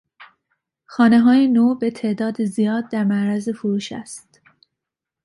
خانههای 0.85 1.47
نو 1.47 1.75
به 1.75 1.91
تعداد 1.91 2.43
زیاد 2.45 2.89
در 2.89 3.03
معرض 3.03 3.49
فروش 3.49 3.91
است. 3.91 4.41